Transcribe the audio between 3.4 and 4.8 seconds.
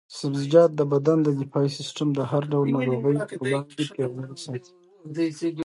وړاندې پیاوړی ساتي.